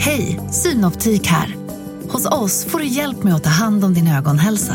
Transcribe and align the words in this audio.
Hej, 0.00 0.40
Synoptik 0.50 1.26
här. 1.26 1.56
Hos 2.08 2.26
oss 2.26 2.64
får 2.64 2.78
du 2.78 2.86
hjälp 2.86 3.22
med 3.22 3.34
att 3.34 3.44
ta 3.44 3.50
hand 3.50 3.84
om 3.84 3.94
din 3.94 4.08
ögonhälsa. 4.08 4.74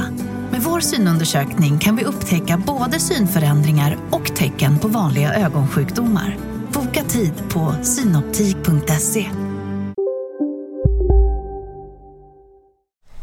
Med 0.51 0.61
vår 0.61 0.79
synundersökning 0.79 1.79
kan 1.79 1.95
vi 1.95 2.03
upptäcka 2.03 2.57
både 2.57 2.99
synförändringar 2.99 3.97
och 4.11 4.35
tecken 4.35 4.79
på 4.79 4.87
vanliga 4.87 5.33
ögonsjukdomar. 5.33 6.37
Boka 6.73 7.03
tid 7.03 7.33
på 7.49 7.75
synoptik.se. 7.83 9.25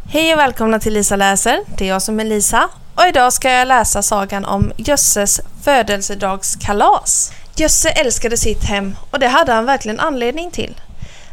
Hej 0.05 0.33
och 0.35 0.39
välkomna 0.39 0.79
till 0.79 0.95
Lisa 0.95 1.17
läser. 1.17 1.61
Det 1.79 1.85
är 1.85 1.89
jag 1.89 2.03
som 2.03 2.21
är 2.21 2.25
Lisa 2.25 2.69
och 2.95 3.07
idag 3.09 3.33
ska 3.33 3.51
jag 3.51 3.69
läsa 3.69 4.03
sagan 4.03 4.45
om 4.45 4.73
Jösses 4.77 5.41
födelsedagskalas. 5.63 7.33
Jösse 7.57 7.91
älskade 7.91 8.37
sitt 8.37 8.65
hem 8.65 8.97
och 9.11 9.19
det 9.19 9.29
hade 9.29 9.53
han 9.53 9.65
verkligen 9.65 10.01
anledning 10.01 10.51
till. 10.51 10.75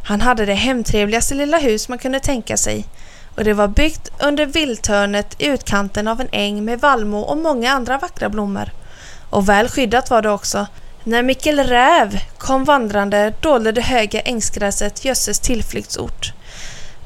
Han 0.08 0.20
hade 0.20 0.46
det 0.46 0.54
hemtrevligaste 0.54 1.34
lilla 1.34 1.58
hus 1.58 1.88
man 1.88 1.98
kunde 1.98 2.20
tänka 2.20 2.56
sig 2.56 2.84
och 3.36 3.44
det 3.44 3.52
var 3.52 3.68
byggt 3.68 4.10
under 4.20 4.46
vildtörnet 4.46 5.42
i 5.42 5.46
utkanten 5.46 6.08
av 6.08 6.20
en 6.20 6.28
äng 6.32 6.64
med 6.64 6.80
vallmo 6.80 7.18
och 7.18 7.36
många 7.36 7.72
andra 7.72 7.98
vackra 7.98 8.28
blommor. 8.28 8.72
Och 9.30 9.48
väl 9.48 9.68
skyddat 9.68 10.10
var 10.10 10.22
det 10.22 10.30
också. 10.30 10.66
När 11.04 11.22
Mikkel 11.22 11.58
Räv 11.58 12.18
kom 12.38 12.64
vandrande 12.64 13.34
dolde 13.40 13.72
det 13.72 13.80
höga 13.80 14.20
ängsgräset 14.20 15.04
Jösses 15.04 15.40
tillflyktsort. 15.40 16.32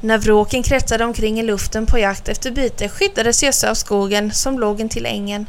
När 0.00 0.19
vråken 0.19 0.62
kretsade 0.62 1.05
omkring 1.05 1.41
i 1.41 1.42
luften 1.42 1.86
på 1.86 1.98
jakt 1.98 2.28
efter 2.28 2.50
byte 2.50 2.88
skyddades 2.88 3.42
Jösse 3.42 3.70
av 3.70 3.74
skogen 3.74 4.32
som 4.32 4.58
låg 4.58 4.80
intill 4.80 5.06
ängen. 5.06 5.46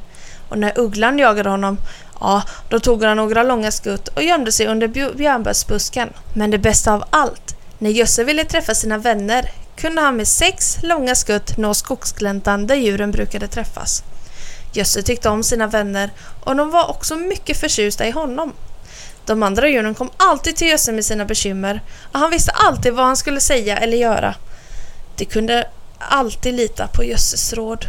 Och 0.53 0.59
när 0.59 0.79
ugglan 0.79 1.19
jagade 1.19 1.49
honom, 1.49 1.77
ja, 2.19 2.43
då 2.69 2.79
tog 2.79 3.03
han 3.03 3.17
några 3.17 3.43
långa 3.43 3.71
skutt 3.71 4.07
och 4.07 4.23
gömde 4.23 4.51
sig 4.51 4.67
under 4.67 4.87
björnbärsbusken. 4.87 6.09
Men 6.33 6.51
det 6.51 6.57
bästa 6.57 6.93
av 6.93 7.03
allt, 7.09 7.55
när 7.77 7.89
Jösse 7.89 8.23
ville 8.23 8.45
träffa 8.45 8.75
sina 8.75 8.97
vänner 8.97 9.51
kunde 9.75 10.01
han 10.01 10.15
med 10.15 10.27
sex 10.27 10.77
långa 10.81 11.15
skutt 11.15 11.57
nå 11.57 11.73
skogsgläntan 11.73 12.67
där 12.67 12.75
djuren 12.75 13.11
brukade 13.11 13.47
träffas. 13.47 14.03
Jösse 14.73 15.01
tyckte 15.01 15.29
om 15.29 15.43
sina 15.43 15.67
vänner 15.67 16.09
och 16.43 16.55
de 16.55 16.71
var 16.71 16.89
också 16.89 17.15
mycket 17.15 17.59
förtjusta 17.59 18.07
i 18.07 18.11
honom. 18.11 18.53
De 19.25 19.43
andra 19.43 19.67
djuren 19.69 19.95
kom 19.95 20.09
alltid 20.17 20.55
till 20.55 20.67
Jösse 20.67 20.91
med 20.91 21.05
sina 21.05 21.25
bekymmer 21.25 21.81
och 22.11 22.19
han 22.19 22.31
visste 22.31 22.51
alltid 22.51 22.93
vad 22.93 23.05
han 23.05 23.17
skulle 23.17 23.39
säga 23.39 23.77
eller 23.77 23.97
göra. 23.97 24.35
De 25.15 25.25
kunde 25.25 25.67
alltid 25.99 26.53
lita 26.53 26.87
på 26.87 27.03
Jösses 27.03 27.53
råd. 27.53 27.85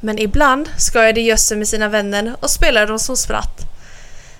Men 0.00 0.18
ibland 0.18 0.68
skojade 0.78 1.20
Jösse 1.20 1.56
med 1.56 1.68
sina 1.68 1.88
vänner 1.88 2.36
och 2.40 2.50
spelade 2.50 2.86
de 2.86 2.98
som 2.98 3.16
spratt. 3.16 3.60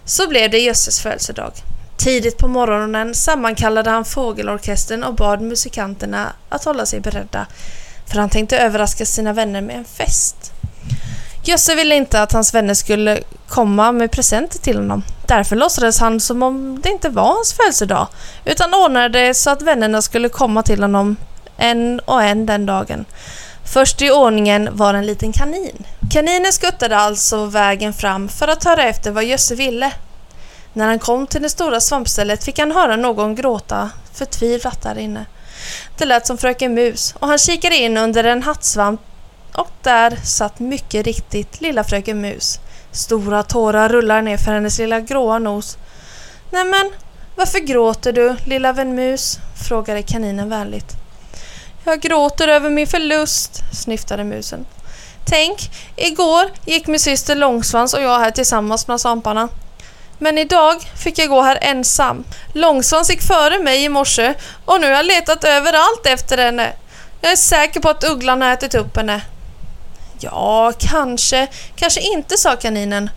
Så 0.05 0.29
blev 0.29 0.51
det 0.51 0.59
Jösses 0.59 1.01
födelsedag. 1.01 1.53
Tidigt 1.97 2.39
på 2.39 2.49
morgonen 2.49 3.15
sammankallade 3.15 3.91
han 3.91 4.05
fågelorkestern 4.05 5.05
och 5.05 5.15
bad 5.15 5.41
musikanterna 5.41 6.33
att 6.49 6.65
hålla 6.65 6.87
sig 6.87 7.01
beredda, 7.01 7.47
för 8.07 8.19
han 8.19 8.31
tänkte 8.31 8.59
överraska 8.59 9.07
sina 9.07 9.33
vänner 9.33 9.61
med 9.61 9.77
en 9.77 9.85
fest. 9.85 10.53
Jösse 11.45 11.75
ville 11.75 11.95
inte 11.95 12.23
att 12.23 12.33
hans 12.33 12.55
vänner 12.55 12.75
skulle 12.75 13.21
komma 13.49 13.93
med 13.93 14.11
presenter 14.11 14.59
till 14.59 14.77
honom. 14.77 15.03
Därför 15.27 15.57
låtsades 15.57 15.99
han 15.99 16.21
som 16.21 16.43
om 16.43 16.81
det 16.83 16.89
inte 16.89 17.09
var 17.09 17.35
hans 17.35 17.53
födelsedag, 17.53 18.09
utan 18.45 18.75
ordnade 18.75 19.35
så 19.35 19.51
att 19.51 19.63
vännerna 19.63 20.03
skulle 20.03 20.29
komma 20.29 20.63
till 20.63 20.83
honom 20.83 21.17
en 21.57 22.01
och 22.01 22.23
en 22.23 22.47
den 22.47 22.67
dagen. 22.67 23.05
Först 23.67 24.03
i 24.03 24.11
ordningen 24.11 24.77
var 24.77 24.95
en 24.95 25.07
liten 25.07 25.33
kanin. 25.33 25.87
Kaninen 26.11 26.53
skuttade 26.53 26.97
alltså 26.97 27.45
vägen 27.45 27.93
fram 27.93 28.29
för 28.29 28.49
att 28.49 28.65
höra 28.65 28.85
efter 28.85 29.11
vad 29.11 29.25
Jösse 29.25 29.55
ville. 29.55 29.93
När 30.73 30.87
han 30.87 30.99
kom 30.99 31.27
till 31.27 31.43
det 31.43 31.49
stora 31.49 31.81
svampstället 31.81 32.45
fick 32.45 32.59
han 32.59 32.73
höra 32.73 32.97
någon 32.97 33.35
gråta 33.35 33.91
förtvivlat 34.13 34.83
där 34.83 34.99
inne. 34.99 35.27
Det 35.99 36.05
lät 36.05 36.27
som 36.27 36.39
Fröken 36.39 36.75
Mus 36.75 37.15
och 37.19 37.29
han 37.29 37.39
kikade 37.39 37.77
in 37.77 37.97
under 37.97 38.25
en 38.25 38.43
hattsvamp 38.43 39.01
och 39.53 39.71
där 39.83 40.17
satt 40.25 40.59
mycket 40.59 41.07
riktigt 41.07 41.61
lilla 41.61 41.85
Fröken 41.85 42.21
Mus. 42.21 42.61
Stora 42.91 43.43
tårar 43.43 43.89
rullar 43.89 44.23
ner 44.23 44.37
för 44.37 44.53
hennes 44.53 44.79
lilla 44.79 45.01
gråa 45.01 45.39
nos. 45.39 45.79
Nämen, 46.51 46.91
varför 47.37 47.59
gråter 47.59 48.13
du, 48.13 48.37
lilla 48.45 48.73
vän 48.73 48.95
Mus? 48.95 49.39
frågade 49.69 50.03
kaninen 50.03 50.49
vänligt. 50.49 51.06
Jag 51.89 52.01
gråter 52.01 52.49
över 52.49 52.71
min 52.71 52.87
förlust, 52.87 53.63
snyftade 53.73 54.25
musen. 54.25 54.67
Tänk, 55.25 55.71
igår 55.97 56.51
gick 56.65 56.87
min 56.87 57.01
syster 57.01 57.35
Långsvans 57.35 57.95
och 57.95 58.03
jag 58.03 58.19
här 58.19 58.31
tillsammans 58.31 58.89
med 58.89 59.01
svamparna. 59.01 59.49
Men 60.19 60.39
idag 60.39 60.83
fick 61.05 61.19
jag 61.19 61.29
gå 61.29 61.43
här 61.43 61.59
ensam. 61.61 62.25
Långsvans 62.53 63.11
gick 63.11 63.23
före 63.23 63.59
mig 63.59 63.85
i 63.85 63.89
morse 63.89 64.35
och 64.65 64.81
nu 64.81 64.87
har 64.87 64.95
jag 64.95 65.07
letat 65.07 65.45
överallt 65.45 66.07
efter 66.07 66.39
henne. 66.39 66.73
Jag 67.21 67.33
är 67.33 67.37
säker 67.37 67.81
på 67.81 67.89
att 67.89 68.05
ugglan 68.05 68.43
har 68.43 68.53
ätit 68.53 68.75
upp 68.75 68.97
henne. 68.97 69.21
Ja, 70.21 70.73
kanske, 70.79 71.47
kanske 71.77 72.01
inte, 72.01 72.37
sa 72.37 72.57
kaninen. 72.57 73.11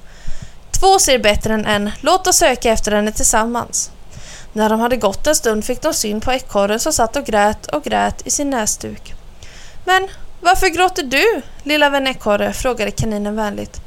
Två 0.79 0.99
ser 0.99 1.19
bättre 1.19 1.53
än 1.53 1.65
en. 1.65 1.91
Låt 2.01 2.27
oss 2.27 2.37
söka 2.37 2.71
efter 2.71 2.91
henne 2.91 3.11
tillsammans. 3.11 3.91
När 4.53 4.69
de 4.69 4.79
hade 4.79 4.97
gått 4.97 5.27
en 5.27 5.35
stund 5.35 5.65
fick 5.65 5.81
de 5.81 5.93
syn 5.93 6.21
på 6.21 6.31
ekorren 6.31 6.79
som 6.79 6.93
satt 6.93 7.15
och 7.15 7.25
grät 7.25 7.67
och 7.67 7.83
grät 7.83 8.27
i 8.27 8.29
sin 8.29 8.49
näsduk. 8.49 9.13
Men 9.85 10.07
varför 10.41 10.67
gråter 10.67 11.03
du, 11.03 11.41
lilla 11.63 11.89
vän 11.89 12.07
ekorre? 12.07 12.53
frågade 12.53 12.91
kaninen 12.91 13.35
vänligt. 13.35 13.81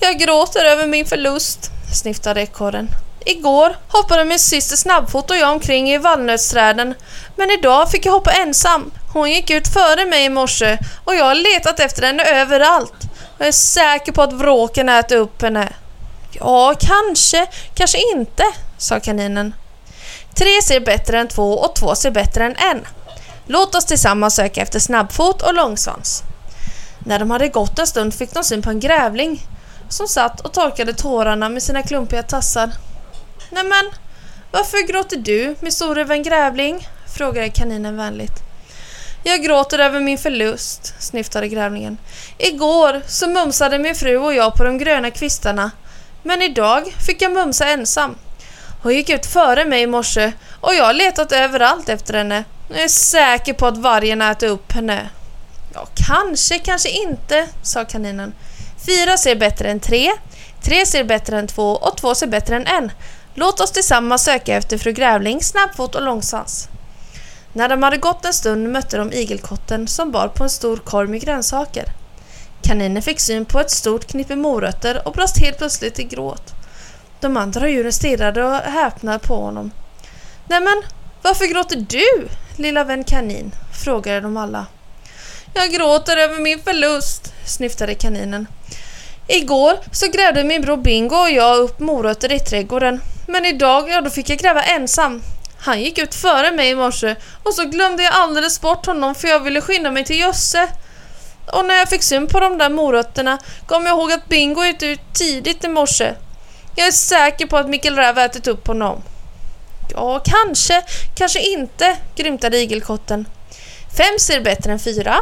Jag 0.00 0.18
gråter 0.18 0.64
över 0.64 0.86
min 0.86 1.06
förlust, 1.06 1.70
sniftade 1.94 2.42
ekorren. 2.42 2.88
Igår 3.26 3.76
hoppade 3.88 4.24
min 4.24 4.38
syster 4.38 4.76
Snabbfot 4.76 5.30
och 5.30 5.36
jag 5.36 5.52
omkring 5.52 5.90
i 5.90 5.98
vallnötsträden, 5.98 6.94
men 7.36 7.50
idag 7.50 7.90
fick 7.90 8.06
jag 8.06 8.12
hoppa 8.12 8.32
ensam. 8.32 8.90
Hon 9.12 9.30
gick 9.30 9.50
ut 9.50 9.68
före 9.68 10.06
mig 10.06 10.24
i 10.24 10.28
morse 10.28 10.78
och 11.04 11.14
jag 11.14 11.24
har 11.24 11.34
letat 11.34 11.80
efter 11.80 12.02
henne 12.02 12.24
överallt. 12.24 12.94
Jag 13.38 13.48
är 13.48 13.52
säker 13.52 14.12
på 14.12 14.22
att 14.22 14.32
vråken 14.32 14.88
äter 14.88 15.16
upp 15.16 15.42
henne. 15.42 15.72
Ja, 16.32 16.74
kanske, 16.80 17.46
kanske 17.74 17.98
inte, 18.14 18.44
sa 18.78 19.00
kaninen. 19.00 19.54
Tre 20.36 20.62
ser 20.62 20.80
bättre 20.80 21.18
än 21.18 21.28
två 21.28 21.52
och 21.52 21.76
två 21.76 21.94
ser 21.94 22.10
bättre 22.10 22.44
än 22.44 22.56
en. 22.56 22.86
Låt 23.46 23.74
oss 23.74 23.84
tillsammans 23.84 24.34
söka 24.34 24.62
efter 24.62 24.78
Snabbfot 24.78 25.42
och 25.42 25.54
Långsvans. 25.54 26.22
När 26.98 27.18
de 27.18 27.30
hade 27.30 27.48
gått 27.48 27.78
en 27.78 27.86
stund 27.86 28.14
fick 28.14 28.34
de 28.34 28.44
syn 28.44 28.62
på 28.62 28.70
en 28.70 28.80
grävling 28.80 29.46
som 29.88 30.08
satt 30.08 30.40
och 30.40 30.52
torkade 30.52 30.92
tårarna 30.92 31.48
med 31.48 31.62
sina 31.62 31.82
klumpiga 31.82 32.22
tassar. 32.22 32.70
Nämen, 33.50 33.90
varför 34.50 34.86
gråter 34.86 35.16
du, 35.16 35.56
min 35.60 35.72
store 35.72 36.04
vän 36.04 36.22
Grävling? 36.22 36.88
frågade 37.16 37.48
kaninen 37.48 37.96
vänligt. 37.96 38.42
Jag 39.24 39.42
gråter 39.42 39.78
över 39.78 40.00
min 40.00 40.18
förlust, 40.18 40.94
snyftade 40.98 41.48
grävlingen. 41.48 41.98
Igår 42.38 43.02
så 43.06 43.28
mumsade 43.28 43.78
min 43.78 43.94
fru 43.94 44.16
och 44.16 44.34
jag 44.34 44.54
på 44.54 44.64
de 44.64 44.78
gröna 44.78 45.10
kvistarna, 45.10 45.70
men 46.22 46.42
idag 46.42 46.94
fick 47.06 47.22
jag 47.22 47.32
mumsa 47.32 47.68
ensam. 47.68 48.16
Hon 48.86 48.94
gick 48.94 49.10
ut 49.10 49.26
före 49.26 49.64
mig 49.64 49.82
i 49.82 49.86
morse 49.86 50.32
och 50.60 50.74
jag 50.74 50.84
har 50.84 50.92
letat 50.92 51.32
överallt 51.32 51.88
efter 51.88 52.14
henne. 52.14 52.44
Jag 52.68 52.80
är 52.80 52.88
säker 52.88 53.52
på 53.52 53.66
att 53.66 53.78
vargen 53.78 54.22
äter 54.22 54.48
upp 54.48 54.72
henne. 54.72 55.10
Ja, 55.74 55.86
kanske, 56.06 56.58
kanske 56.58 56.88
inte, 56.88 57.48
sa 57.62 57.84
kaninen. 57.84 58.34
Fyra 58.86 59.16
ser 59.16 59.36
bättre 59.36 59.70
än 59.70 59.80
tre, 59.80 60.10
tre 60.62 60.86
ser 60.86 61.04
bättre 61.04 61.38
än 61.38 61.46
två 61.46 61.72
och 61.72 61.96
två 61.96 62.14
ser 62.14 62.26
bättre 62.26 62.56
än 62.56 62.66
en. 62.66 62.92
Låt 63.34 63.60
oss 63.60 63.72
tillsammans 63.72 64.24
söka 64.24 64.56
efter 64.56 64.78
fru 64.78 64.92
Grävling, 64.92 65.42
Snabbfot 65.42 65.94
och 65.94 66.02
Långsvans. 66.02 66.68
När 67.52 67.68
de 67.68 67.82
hade 67.82 67.96
gått 67.96 68.24
en 68.24 68.32
stund 68.32 68.72
mötte 68.72 68.96
de 68.96 69.12
igelkotten 69.12 69.88
som 69.88 70.12
bar 70.12 70.28
på 70.28 70.44
en 70.44 70.50
stor 70.50 70.76
korg 70.76 71.08
med 71.08 71.20
grönsaker. 71.20 71.84
Kaninen 72.62 73.02
fick 73.02 73.20
syn 73.20 73.44
på 73.44 73.60
ett 73.60 73.70
stort 73.70 74.06
knippe 74.06 74.36
morötter 74.36 75.08
och 75.08 75.12
brast 75.12 75.38
helt 75.38 75.58
plötsligt 75.58 75.98
i 75.98 76.04
gråt. 76.04 76.55
De 77.20 77.36
andra 77.36 77.68
djuren 77.68 77.92
stirrade 77.92 78.44
och 78.44 78.54
häpnade 78.54 79.18
på 79.18 79.36
honom. 79.36 79.70
Nämen, 80.48 80.82
varför 81.22 81.46
gråter 81.46 81.76
du, 81.76 82.28
lilla 82.56 82.84
vän 82.84 83.04
kanin? 83.04 83.52
frågade 83.84 84.20
de 84.20 84.36
alla. 84.36 84.66
Jag 85.54 85.70
gråter 85.70 86.16
över 86.16 86.40
min 86.40 86.58
förlust, 86.58 87.34
snyftade 87.46 87.94
kaninen. 87.94 88.46
Igår 89.28 89.78
så 89.92 90.06
grävde 90.06 90.44
min 90.44 90.62
bror 90.62 90.76
Bingo 90.76 91.16
och 91.16 91.30
jag 91.30 91.58
upp 91.58 91.80
morötter 91.80 92.32
i 92.32 92.40
trädgården. 92.40 93.00
Men 93.26 93.44
idag, 93.44 93.88
ja 93.88 94.00
då 94.00 94.10
fick 94.10 94.30
jag 94.30 94.38
gräva 94.38 94.62
ensam. 94.62 95.22
Han 95.58 95.80
gick 95.80 95.98
ut 95.98 96.14
före 96.14 96.52
mig 96.52 96.70
i 96.70 96.74
morse 96.74 97.16
och 97.42 97.54
så 97.54 97.64
glömde 97.64 98.02
jag 98.02 98.14
alldeles 98.14 98.60
bort 98.60 98.86
honom 98.86 99.14
för 99.14 99.28
jag 99.28 99.40
ville 99.40 99.60
skynda 99.60 99.90
mig 99.90 100.04
till 100.04 100.18
Jösse. 100.18 100.68
Och 101.52 101.64
när 101.64 101.74
jag 101.74 101.88
fick 101.88 102.02
syn 102.02 102.26
på 102.26 102.40
de 102.40 102.58
där 102.58 102.70
morötterna 102.70 103.38
kom 103.66 103.86
jag 103.86 103.98
ihåg 103.98 104.12
att 104.12 104.28
Bingo 104.28 104.64
gick 104.64 104.82
ut 104.82 105.00
tidigt 105.14 105.64
i 105.64 105.68
morse. 105.68 106.14
Jag 106.78 106.86
är 106.86 106.92
säker 106.92 107.46
på 107.46 107.56
att 107.56 107.68
Mikael 107.68 107.96
Räv 107.96 108.18
ätit 108.18 108.46
upp 108.46 108.66
honom. 108.66 109.02
Ja, 109.94 110.22
kanske, 110.24 110.82
kanske 111.14 111.40
inte, 111.40 111.96
grymtade 112.16 112.58
igelkotten. 112.58 113.28
Fem 113.96 114.18
ser 114.18 114.40
bättre 114.40 114.72
än 114.72 114.78
fyra, 114.78 115.16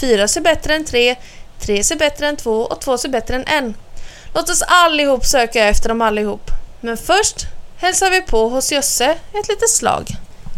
fyra 0.00 0.28
ser 0.28 0.40
bättre 0.40 0.74
än 0.74 0.84
tre, 0.84 1.16
tre 1.60 1.84
ser 1.84 1.96
bättre 1.96 2.28
än 2.28 2.36
två 2.36 2.62
och 2.62 2.80
två 2.80 2.98
ser 2.98 3.08
bättre 3.08 3.36
än 3.36 3.44
en. 3.46 3.74
Låt 4.34 4.50
oss 4.50 4.62
allihop 4.62 5.24
söka 5.24 5.64
efter 5.64 5.88
dem 5.88 6.02
allihop. 6.02 6.50
Men 6.80 6.96
först 6.96 7.46
hälsar 7.76 8.10
vi 8.10 8.22
på 8.22 8.48
hos 8.48 8.72
Jösse 8.72 9.10
ett 9.10 9.48
litet 9.48 9.70
slag. 9.70 10.08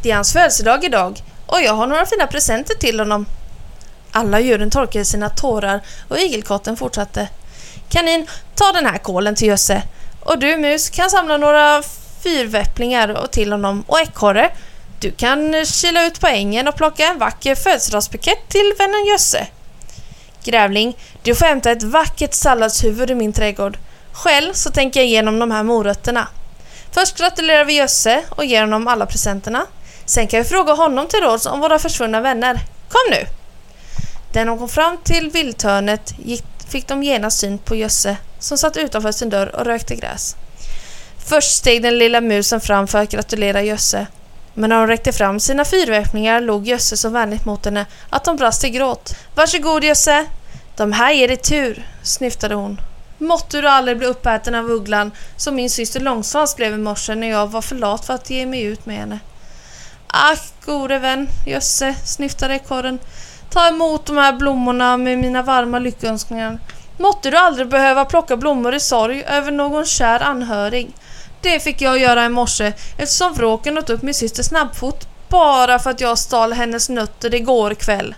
Det 0.02 0.10
är 0.10 0.14
hans 0.14 0.32
födelsedag 0.32 0.84
idag 0.84 1.22
och 1.46 1.62
jag 1.62 1.74
har 1.74 1.86
några 1.86 2.06
fina 2.06 2.26
presenter 2.26 2.74
till 2.74 2.98
honom. 2.98 3.26
Alla 4.10 4.40
djuren 4.40 4.70
torkade 4.70 5.04
sina 5.04 5.28
tårar 5.28 5.80
och 6.08 6.18
igelkotten 6.18 6.76
fortsatte. 6.76 7.28
Kanin, 7.88 8.26
ta 8.54 8.72
den 8.72 8.86
här 8.86 8.98
kålen 8.98 9.34
till 9.34 9.48
Jösse. 9.48 9.82
Och 10.24 10.38
du 10.38 10.56
mus 10.56 10.90
kan 10.90 11.10
samla 11.10 11.36
några 11.36 11.82
fyrväpplingar 12.22 13.08
och 13.08 13.30
till 13.30 13.52
honom. 13.52 13.84
Och 13.86 14.00
ekorre, 14.00 14.50
du 15.00 15.10
kan 15.10 15.64
kila 15.64 16.06
ut 16.06 16.20
på 16.20 16.26
ängen 16.26 16.68
och 16.68 16.76
plocka 16.76 17.06
en 17.06 17.18
vacker 17.18 17.54
födelsedagsbukett 17.54 18.48
till 18.48 18.74
vännen 18.78 19.06
Jösse. 19.06 19.46
Grävling, 20.44 20.96
du 21.22 21.34
får 21.34 21.46
hämta 21.46 21.70
ett 21.70 21.82
vackert 21.82 22.34
salladshuvud 22.34 23.10
i 23.10 23.14
min 23.14 23.32
trädgård. 23.32 23.78
Själv 24.12 24.52
så 24.52 24.70
tänker 24.70 25.00
jag 25.00 25.06
igenom 25.06 25.38
de 25.38 25.50
här 25.50 25.62
morötterna. 25.62 26.28
Först 26.92 27.18
gratulerar 27.18 27.64
vi 27.64 27.72
Jösse 27.72 28.22
och 28.28 28.44
ger 28.44 28.60
honom 28.60 28.88
alla 28.88 29.06
presenterna. 29.06 29.66
Sen 30.04 30.26
kan 30.26 30.42
vi 30.42 30.48
fråga 30.48 30.72
honom 30.72 31.06
till 31.06 31.20
råds 31.20 31.46
om 31.46 31.60
våra 31.60 31.78
försvunna 31.78 32.20
vänner. 32.20 32.60
Kom 32.88 33.10
nu! 33.10 33.26
När 34.34 34.44
de 34.44 34.58
kom 34.58 34.68
fram 34.68 34.98
till 35.04 35.30
vildhörnet 35.30 36.14
fick 36.72 36.88
de 36.88 37.02
genast 37.02 37.38
syn 37.38 37.58
på 37.58 37.74
Jösse 37.74 38.16
som 38.38 38.58
satt 38.58 38.76
utanför 38.76 39.12
sin 39.12 39.30
dörr 39.30 39.56
och 39.56 39.64
rökte 39.64 39.96
gräs. 39.96 40.36
Först 41.26 41.56
steg 41.56 41.82
den 41.82 41.98
lilla 41.98 42.20
musen 42.20 42.60
fram 42.60 42.86
för 42.86 42.98
att 42.98 43.10
gratulera 43.10 43.62
Jösse. 43.62 44.06
Men 44.54 44.70
när 44.70 44.78
hon 44.78 44.88
räckte 44.88 45.12
fram 45.12 45.40
sina 45.40 45.64
fyrväpningar 45.64 46.40
log 46.40 46.66
Jösse 46.66 46.96
så 46.96 47.08
vänligt 47.08 47.44
mot 47.44 47.64
henne 47.64 47.86
att 48.10 48.26
hon 48.26 48.36
brast 48.36 48.64
i 48.64 48.70
gråt. 48.70 49.14
Varsågod 49.34 49.84
Jösse! 49.84 50.26
De 50.76 50.92
här 50.92 51.12
ger 51.12 51.28
dig 51.28 51.36
tur, 51.36 51.86
snyftade 52.02 52.54
hon. 52.54 52.80
Måtte 53.18 53.60
du 53.60 53.68
aldrig 53.68 53.98
bli 53.98 54.06
uppäten 54.06 54.54
av 54.54 54.70
ugglan 54.70 55.10
som 55.36 55.54
min 55.54 55.70
syster 55.70 56.00
Långsvans 56.00 56.56
blev 56.56 56.74
i 56.74 56.78
morse 56.78 57.14
när 57.14 57.30
jag 57.30 57.46
var 57.46 57.62
för 57.62 57.76
lat 57.76 58.06
för 58.06 58.14
att 58.14 58.30
ge 58.30 58.46
mig 58.46 58.62
ut 58.62 58.86
med 58.86 58.96
henne. 58.96 59.18
Ack, 60.06 60.52
gode 60.64 60.98
vän, 60.98 61.28
jösse, 61.46 61.94
snyftade 62.04 62.54
ekorren. 62.54 62.98
Ta 63.52 63.68
emot 63.68 64.06
de 64.06 64.16
här 64.16 64.32
blommorna 64.32 64.96
med 64.96 65.18
mina 65.18 65.42
varma 65.42 65.78
lyckönskningar. 65.78 66.58
Måtte 66.98 67.30
du 67.30 67.36
aldrig 67.36 67.68
behöva 67.68 68.04
plocka 68.04 68.36
blommor 68.36 68.74
i 68.74 68.80
sorg 68.80 69.24
över 69.24 69.50
någon 69.50 69.84
kär 69.84 70.20
anhörig. 70.20 70.90
Det 71.40 71.60
fick 71.60 71.80
jag 71.80 71.98
göra 71.98 72.24
i 72.24 72.28
morse 72.28 72.72
eftersom 72.98 73.32
vråken 73.34 73.78
åt 73.78 73.90
upp 73.90 74.02
min 74.02 74.14
syster 74.14 74.42
snabbfot 74.42 75.08
bara 75.28 75.78
för 75.78 75.90
att 75.90 76.00
jag 76.00 76.18
stal 76.18 76.52
hennes 76.52 76.88
nötter 76.88 77.34
igår 77.34 77.74
kväll. 77.74 78.14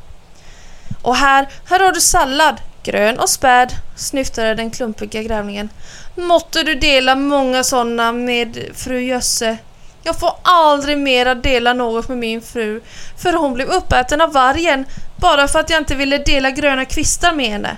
Och 1.03 1.17
här, 1.17 1.49
här 1.69 1.81
har 1.81 1.93
du 1.93 2.01
sallad, 2.01 2.61
grön 2.83 3.19
och 3.19 3.29
späd, 3.29 3.73
snyftade 3.97 4.55
den 4.55 4.71
klumpiga 4.71 5.23
grävlingen. 5.23 5.69
Måtte 6.15 6.63
du 6.63 6.75
dela 6.75 7.15
många 7.15 7.65
sådana 7.65 8.13
med 8.13 8.59
fru 8.75 9.01
Jösse. 9.01 9.59
Jag 10.05 10.21
får 10.21 10.33
aldrig 10.43 10.99
mera 10.99 11.35
dela 11.35 11.73
något 11.73 12.09
med 12.09 12.19
min 12.19 12.43
fru, 12.43 12.81
för 13.19 13.33
hon 13.33 13.55
blev 13.55 13.69
uppäten 13.69 14.21
av 14.21 14.33
vargen 14.33 14.85
bara 15.17 15.49
för 15.49 15.59
att 15.61 15.71
jag 15.71 15.81
inte 15.81 15.95
ville 15.95 16.19
dela 16.19 16.51
gröna 16.51 16.85
kvistar 16.85 17.33
med 17.33 17.47
henne. 17.47 17.77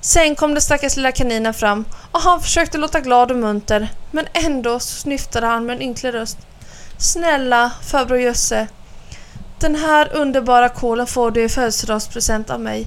Sen 0.00 0.34
kom 0.34 0.54
den 0.54 0.62
stackars 0.62 0.96
lilla 0.96 1.12
kaninen 1.12 1.54
fram 1.54 1.84
och 2.12 2.20
han 2.20 2.40
försökte 2.40 2.78
låta 2.78 3.00
glad 3.00 3.30
och 3.30 3.36
munter, 3.36 3.88
men 4.10 4.26
ändå 4.32 4.80
snyftade 4.80 5.46
han 5.46 5.66
med 5.66 5.76
en 5.76 5.82
ynklig 5.82 6.14
röst. 6.14 6.38
Snälla 6.98 7.70
farbror 7.90 8.18
Jösse, 8.18 8.66
den 9.60 9.74
här 9.74 10.16
underbara 10.16 10.68
kolen 10.68 11.06
får 11.06 11.30
du 11.30 11.42
i 11.42 11.48
födelsedagspresent 11.48 12.50
av 12.50 12.60
mig. 12.60 12.86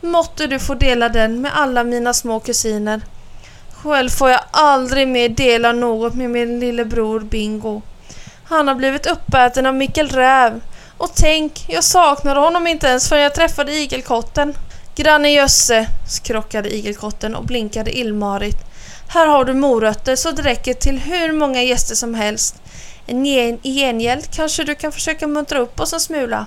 Måtte 0.00 0.46
du 0.46 0.58
få 0.58 0.74
dela 0.74 1.08
den 1.08 1.40
med 1.40 1.52
alla 1.54 1.84
mina 1.84 2.14
små 2.14 2.40
kusiner. 2.40 3.00
Själv 3.72 4.08
får 4.08 4.30
jag 4.30 4.40
aldrig 4.50 5.08
mer 5.08 5.28
dela 5.28 5.72
något 5.72 6.14
med 6.14 6.30
min 6.30 6.60
lillebror 6.60 7.20
Bingo. 7.20 7.82
Han 8.48 8.68
har 8.68 8.74
blivit 8.74 9.06
uppäten 9.06 9.66
av 9.66 9.74
Mikkel 9.74 10.08
Räv. 10.08 10.60
Och 10.98 11.10
tänk, 11.14 11.64
jag 11.68 11.84
saknade 11.84 12.40
honom 12.40 12.66
inte 12.66 12.86
ens 12.86 13.08
förrän 13.08 13.22
jag 13.22 13.34
träffade 13.34 13.72
igelkotten. 13.72 14.54
Granne 14.94 15.30
Jösse, 15.30 15.86
skrockade 16.08 16.74
igelkotten 16.74 17.34
och 17.34 17.44
blinkade 17.44 17.98
illmarigt. 17.98 18.58
Här 19.08 19.26
har 19.26 19.44
du 19.44 19.54
morötter 19.54 20.16
så 20.16 20.30
det 20.30 20.42
räcker 20.42 20.74
till 20.74 20.98
hur 20.98 21.32
många 21.32 21.62
gäster 21.62 21.94
som 21.94 22.14
helst. 22.14 22.62
I 23.06 23.58
gengäld 23.62 24.24
kanske 24.34 24.64
du 24.64 24.74
kan 24.74 24.92
försöka 24.92 25.26
muntra 25.26 25.58
upp 25.58 25.80
oss 25.80 25.92
en 25.92 26.00
smula. 26.00 26.46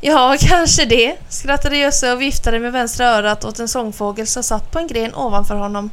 Ja, 0.00 0.36
kanske 0.40 0.84
det, 0.84 1.16
skrattade 1.28 1.76
Jösse 1.76 2.12
och 2.12 2.20
viftade 2.20 2.58
med 2.58 2.72
vänstra 2.72 3.06
örat 3.06 3.44
åt 3.44 3.58
en 3.58 3.68
sångfågel 3.68 4.26
som 4.26 4.42
satt 4.42 4.70
på 4.70 4.78
en 4.78 4.86
gren 4.86 5.14
ovanför 5.14 5.54
honom. 5.54 5.90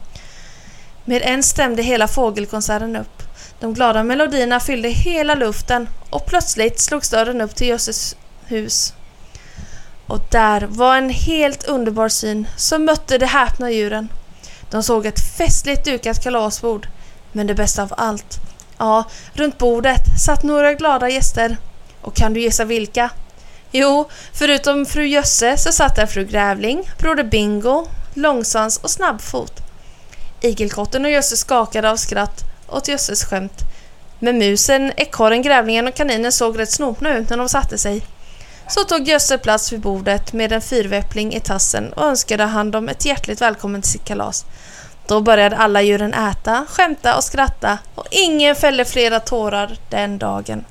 Med 1.09 1.21
en 1.25 1.43
stämde 1.43 1.83
hela 1.83 2.07
fågelkonserten 2.07 2.95
upp. 2.95 3.23
De 3.59 3.73
glada 3.73 4.03
melodierna 4.03 4.59
fyllde 4.59 4.89
hela 4.89 5.35
luften 5.35 5.89
och 6.09 6.25
plötsligt 6.25 6.79
slogs 6.79 7.09
dörren 7.09 7.41
upp 7.41 7.55
till 7.55 7.67
Jösses 7.67 8.15
hus. 8.45 8.93
Och 10.07 10.19
där 10.31 10.61
var 10.61 10.97
en 10.97 11.09
helt 11.09 11.63
underbar 11.63 12.09
syn 12.09 12.47
som 12.57 12.85
mötte 12.85 13.17
de 13.17 13.25
häpna 13.25 13.71
djuren. 13.71 14.09
De 14.71 14.83
såg 14.83 15.05
ett 15.05 15.37
festligt 15.37 15.85
dukat 15.85 16.23
kalasbord. 16.23 16.87
Men 17.31 17.47
det 17.47 17.55
bästa 17.55 17.83
av 17.83 17.93
allt, 17.97 18.37
ja, 18.77 19.03
runt 19.33 19.57
bordet 19.57 20.01
satt 20.25 20.43
några 20.43 20.73
glada 20.73 21.09
gäster. 21.09 21.57
Och 22.01 22.15
kan 22.15 22.33
du 22.33 22.39
gissa 22.39 22.65
vilka? 22.65 23.09
Jo, 23.71 24.09
förutom 24.33 24.85
fru 24.85 25.07
Jösse 25.07 25.57
så 25.57 25.71
satt 25.71 25.95
där 25.95 26.05
fru 26.05 26.25
Grävling, 26.25 26.89
broder 26.97 27.23
Bingo, 27.23 27.87
Långsvans 28.13 28.77
och 28.77 28.91
Snabbfot. 28.91 29.66
Igelkotten 30.47 31.05
och 31.05 31.11
Jösse 31.11 31.37
skakade 31.37 31.91
av 31.91 31.95
skratt 31.95 32.43
åt 32.67 32.87
Jösses 32.87 33.25
skämt. 33.25 33.61
Men 34.19 34.37
musen, 34.37 34.91
ekorren, 34.97 35.41
grävlingen 35.41 35.87
och 35.87 35.95
kaninen 35.95 36.31
såg 36.31 36.59
rätt 36.59 36.71
snopna 36.71 37.17
ut 37.17 37.29
när 37.29 37.37
de 37.37 37.49
satte 37.49 37.77
sig. 37.77 38.01
Så 38.69 38.83
tog 38.83 39.07
Jösse 39.07 39.37
plats 39.37 39.73
vid 39.73 39.79
bordet 39.79 40.33
med 40.33 40.51
en 40.51 40.61
fyrväppling 40.61 41.33
i 41.33 41.39
tassen 41.39 41.93
och 41.93 42.05
önskade 42.05 42.43
han 42.43 42.71
dem 42.71 42.89
ett 42.89 43.05
hjärtligt 43.05 43.41
välkommen 43.41 43.81
till 43.81 43.91
sitt 43.91 44.05
kalas. 44.05 44.45
Då 45.07 45.21
började 45.21 45.57
alla 45.57 45.81
djuren 45.81 46.13
äta, 46.13 46.65
skämta 46.69 47.17
och 47.17 47.23
skratta 47.23 47.77
och 47.95 48.07
ingen 48.11 48.55
fällde 48.55 48.85
flera 48.85 49.19
tårar 49.19 49.77
den 49.89 50.17
dagen. 50.17 50.65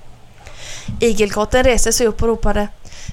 Igelkotten 1.01 1.65
reste 1.65 1.93
sig 1.93 2.07
upp 2.07 2.23
och 2.23 2.29
ropade 2.29 2.69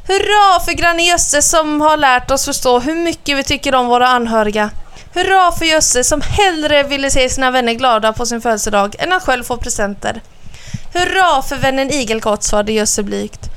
Hurra 0.08 0.60
för 0.66 0.72
granne 0.72 1.04
Jösse 1.04 1.42
som 1.42 1.82
har 1.82 1.98
lärt 1.98 2.32
oss 2.32 2.46
förstå 2.46 2.80
hur 2.80 2.96
mycket 2.96 3.38
vi 3.38 3.44
tycker 3.44 3.76
om 3.76 3.88
våra 3.88 4.08
anhöriga. 4.08 4.70
Hurra 5.14 5.52
för 5.52 5.66
Jösse 5.66 6.04
som 6.04 6.22
hellre 6.22 6.84
ville 6.84 7.12
se 7.12 7.30
sina 7.30 7.52
vänner 7.52 7.74
glada 7.74 8.14
på 8.14 8.26
sin 8.26 8.42
födelsedag 8.42 8.96
än 9.00 9.14
att 9.14 9.24
själv 9.24 9.44
få 9.44 9.58
presenter. 9.58 10.22
Hurra 10.94 11.42
för 11.42 11.56
vännen 11.56 11.92
Igelkott, 11.92 12.44
svarade 12.44 12.72
Jösse 12.72 13.04
blygt. 13.04 13.50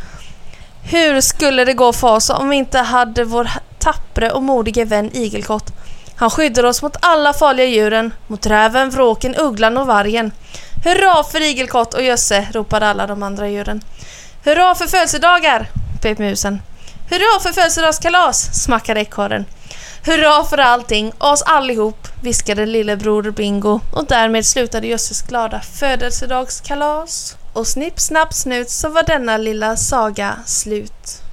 Hur 0.83 1.21
skulle 1.21 1.65
det 1.65 1.73
gå 1.73 1.93
för 1.93 2.09
oss 2.09 2.31
om 2.31 2.49
vi 2.49 2.57
inte 2.57 2.79
hade 2.79 3.25
vår 3.25 3.51
tappre 3.79 4.31
och 4.31 4.43
modige 4.43 4.85
vän 4.85 5.11
Igelkott? 5.17 5.73
Han 6.17 6.31
skyddar 6.31 6.65
oss 6.65 6.83
mot 6.83 6.97
alla 7.01 7.33
farliga 7.33 7.67
djuren, 7.67 8.15
mot 8.27 8.47
räven, 8.47 8.91
vråken, 8.91 9.37
ugglan 9.37 9.77
och 9.77 9.87
vargen. 9.87 10.33
Hurra 10.85 11.25
för 11.25 11.43
Igelkott 11.43 11.95
och 11.95 12.03
Jösse, 12.03 12.49
ropade 12.53 12.87
alla 12.87 13.07
de 13.07 13.23
andra 13.23 13.49
djuren. 13.49 13.81
Hurra 14.45 14.75
för 14.75 14.87
födelsedagar, 14.87 15.69
pep 16.03 16.19
musen. 16.19 16.63
Hurra 17.11 17.41
för 17.43 17.53
födelsedagskalas, 17.53 18.63
smackade 18.65 19.01
ekorren. 19.01 19.45
Hurra 20.07 20.45
för 20.45 20.59
allting, 20.59 21.13
oss 21.19 21.43
allihop, 21.43 22.09
viskade 22.23 22.67
lillebror 22.67 23.31
Bingo 23.31 23.81
och 23.93 24.07
därmed 24.07 24.47
slutade 24.47 24.87
Jösses 24.87 25.23
glada 25.23 25.61
födelsedagskalas. 25.61 27.37
Och 27.53 27.67
snipp, 27.67 28.01
snapp, 28.01 28.35
snut 28.35 28.71
så 28.71 28.89
var 28.89 29.03
denna 29.03 29.37
lilla 29.37 29.77
saga 29.77 30.37
slut. 30.47 31.26